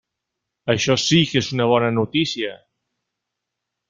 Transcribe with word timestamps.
Això 0.73 0.95
sí 1.01 1.19
que 1.33 1.37
és 1.45 1.49
una 1.57 1.67
bona 1.75 1.91
notícia. 2.01 2.55